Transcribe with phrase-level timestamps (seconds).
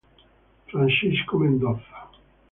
[0.69, 1.93] Francisco Mendoza